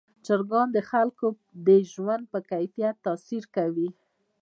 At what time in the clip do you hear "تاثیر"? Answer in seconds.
3.05-3.43